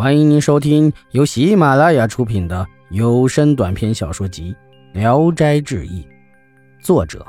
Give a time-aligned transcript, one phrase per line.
[0.00, 4.56] 欢迎您收听由喜马拉雅出品的有声短篇小说集
[4.98, 6.02] 《聊斋志异》，
[6.82, 7.22] 作者：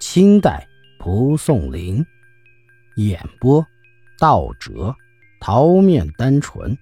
[0.00, 0.68] 清代
[0.98, 2.04] 蒲松龄，
[2.96, 3.66] 演播：
[4.18, 4.94] 道哲、
[5.40, 6.76] 桃面单纯，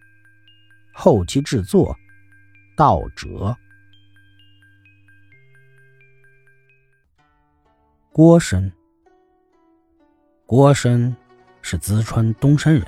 [0.93, 1.97] 后期制作：
[2.77, 3.57] 道哲。
[8.11, 8.73] 郭生，
[10.47, 11.15] 郭生
[11.63, 12.85] 是淄川东山人，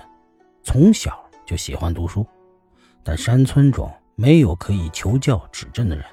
[0.65, 2.27] 从小就喜欢读书。
[3.03, 6.05] 但山村中没有可以求教指正的人。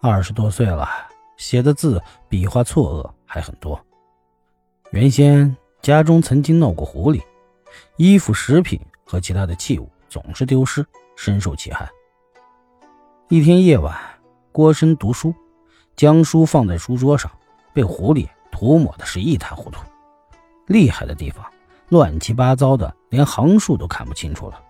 [0.00, 0.88] 二十多岁了，
[1.36, 3.80] 写的字笔画错愕还很多。
[4.90, 7.22] 原先家中曾经闹过狐狸，
[7.96, 11.88] 衣服、食品和其他的器物总是丢失，深受其害。
[13.28, 13.98] 一天夜晚，
[14.52, 15.34] 郭生读书，
[15.96, 17.30] 将书放在书桌上，
[17.72, 19.80] 被狐狸涂抹的是一塌糊涂。
[20.66, 21.44] 厉害的地方，
[21.88, 24.62] 乱七八糟的，连行数都看不清楚了。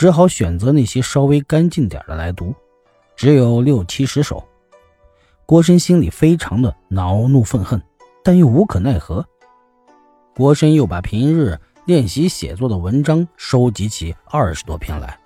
[0.00, 2.54] 只好选择那些稍微干净点的来读，
[3.16, 4.42] 只有六七十首。
[5.44, 7.82] 郭生心里非常的恼怒愤恨，
[8.24, 9.22] 但又无可奈何。
[10.34, 15.18] 郭生又把平日练习写作的文章收集起二十多篇来，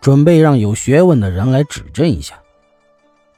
[0.00, 2.34] 准备让有学问的人来指正一下。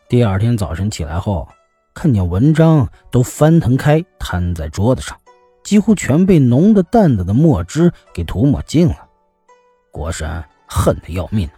[0.08, 1.48] 第二天早晨起来后，
[1.94, 5.18] 看见文章都翻腾开，摊在桌子上，
[5.64, 9.08] 几乎全被浓的淡的的墨汁给涂抹尽了。
[9.90, 10.44] 郭生。
[10.66, 11.52] 恨得要命呢，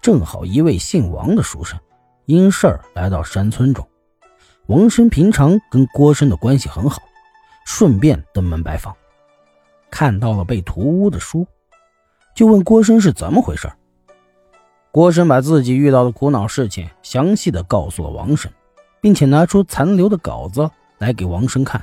[0.00, 1.78] 正好一位姓王的书生
[2.26, 3.86] 因事儿来到山村中。
[4.66, 7.00] 王生平常跟郭生的关系很好，
[7.64, 8.94] 顺便登门拜访，
[9.90, 11.46] 看到了被涂污的书，
[12.34, 13.70] 就问郭生是怎么回事。
[14.90, 18.50] 郭生把自己遇到的苦恼事情详细的告诉了王生，
[19.00, 21.82] 并且拿出残留的稿子来给王生看。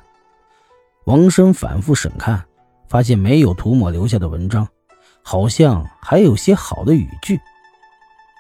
[1.06, 2.44] 王生反复审看，
[2.88, 4.68] 发现没有涂抹留下的文章。
[5.28, 7.42] 好像还有些好的语句，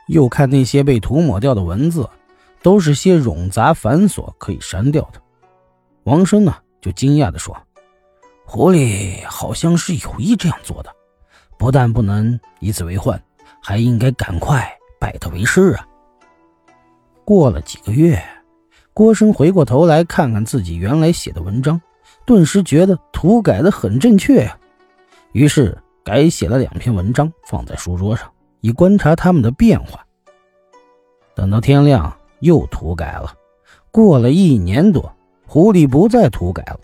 [0.05, 2.07] 又看那些被涂抹掉的文字，
[2.61, 5.19] 都是些冗杂繁琐，可以删掉的。
[6.03, 7.57] 王生呢，就惊讶地说
[8.45, 10.91] ：“狐狸好像是有意这样做的，
[11.57, 13.19] 不但不能以此为患，
[13.59, 15.87] 还应该赶快拜他为师啊。”
[17.25, 18.23] 过了几个月，
[18.93, 21.81] 郭生回过头来看看自己原来写的文章，
[22.27, 24.55] 顿时觉得涂改的很正确呀，
[25.31, 25.75] 于是。
[26.05, 30.05] 改写了两篇文章，放在书桌上，以观察他们的变化。
[31.33, 33.33] 等到天亮，又涂改了。
[33.89, 35.11] 过了一年多，
[35.47, 36.79] 狐狸不再涂改了，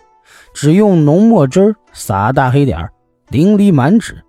[0.55, 2.89] 只用浓墨汁撒大黑点
[3.27, 4.19] 淋漓满纸。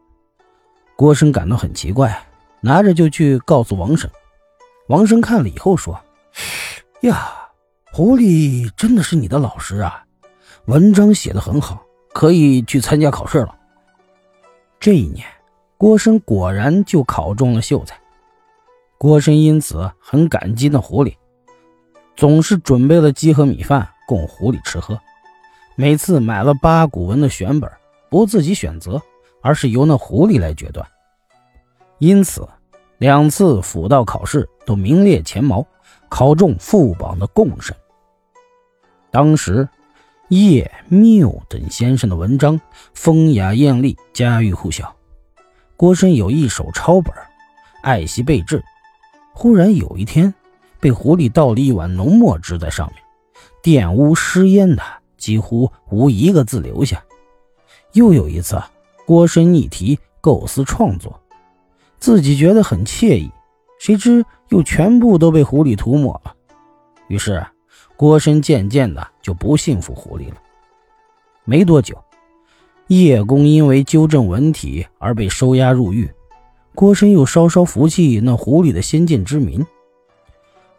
[0.95, 2.27] 郭生感到很奇怪，
[2.61, 4.11] 拿着就去告诉王生。
[4.89, 5.99] 王生看了以后说
[7.01, 7.33] ：“呀，
[7.93, 10.05] 狐狸真的是你的老师啊，
[10.67, 11.83] 文章写得很好，
[12.13, 13.57] 可以去参加考试了。”
[14.83, 15.25] 这一年，
[15.79, 17.97] 郭生果然就考中了秀才。
[18.99, 21.15] 郭生因此很感激那狐狸，
[22.17, 24.99] 总是准备了鸡和米饭供狐狸吃喝。
[25.77, 27.71] 每次买了八股文的选本，
[28.11, 29.01] 不自己选择，
[29.41, 30.85] 而是由那狐狸来决断。
[31.99, 32.45] 因此，
[32.99, 35.65] 两次辅道考试都名列前茅，
[36.09, 37.73] 考中副榜的贡生。
[39.13, 39.69] 当时。
[40.33, 42.59] 叶缪等先生的文章
[42.95, 44.97] 风雅艳丽，家喻户晓。
[45.77, 47.15] 郭生有一手抄本，
[47.83, 48.65] 爱惜备至。
[49.35, 50.33] 忽然有一天，
[50.81, 53.03] 被狐狸倒了一碗浓墨汁在上面，
[53.63, 54.83] 玷污湿烟的，
[55.19, 57.05] 几乎无一个字留下。
[57.93, 58.59] 又有一次，
[59.05, 61.21] 郭生逆题构思创作，
[61.99, 63.31] 自己觉得很惬意，
[63.79, 66.35] 谁知又全部都被狐狸涂抹了。
[67.09, 67.47] 于是。
[67.97, 70.37] 郭深渐渐的就不信服狐狸了。
[71.45, 71.97] 没多久，
[72.89, 76.11] 叶公因为纠正文体而被收押入狱，
[76.75, 79.65] 郭深又稍稍服气那狐狸的先见之明。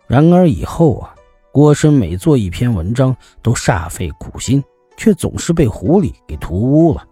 [0.07, 1.15] 然而以后啊，
[1.51, 4.63] 郭深每做一篇文章都煞费苦心，
[4.97, 7.07] 却总是被狐狸给涂污了。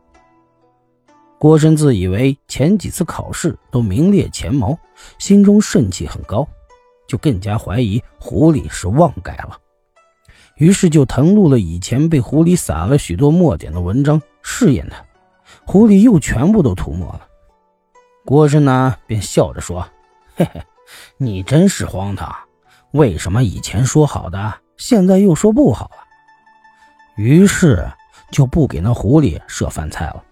[1.40, 4.78] 郭深自以为前几次考试都名列前茅，
[5.18, 6.48] 心中盛气很高，
[7.08, 9.58] 就更加怀疑狐狸是妄改了。
[10.58, 15.04] 于是就誊录了以前被狐狸撒了许多墨点的文章，试验他。
[15.66, 17.28] 狐狸又全部都涂抹了。
[18.26, 19.88] 郭生呢，便笑着说
[20.36, 20.62] ：“嘿嘿，
[21.18, 22.34] 你真是荒唐！
[22.92, 25.98] 为什么以前说好的，现在又说不好了？”
[27.18, 27.90] 于是
[28.32, 30.24] 就不给那狐狸设饭菜了，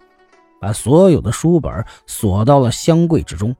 [0.60, 3.54] 把所有的书本锁到了箱柜之中。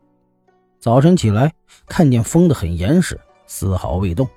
[0.79, 1.53] 早晨起来，
[1.87, 4.29] 看见封得很严实，丝毫未动，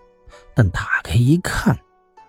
[0.53, 1.77] 但打开一看。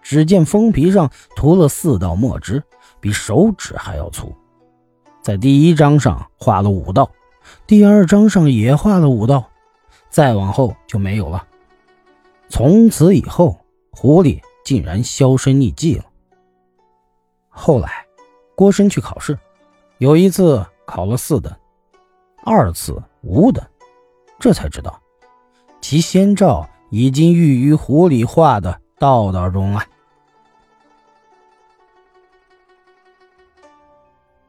[0.04, 2.62] 只见封皮上涂了四道墨汁，
[3.00, 4.32] 比手指还要粗。
[5.22, 7.10] 在第一张上画了五道，
[7.66, 9.50] 第二章上也画了五道，
[10.10, 11.44] 再往后就没有了。
[12.50, 13.58] 从此以后，
[13.90, 16.04] 狐狸竟然销声匿迹了。
[17.48, 18.04] 后来，
[18.54, 19.38] 郭生去考试，
[19.96, 21.50] 有一次考了四等，
[22.44, 23.64] 二次五等，
[24.38, 25.00] 这才知道，
[25.80, 29.82] 其先兆已经寓于狐狸画的道道中了。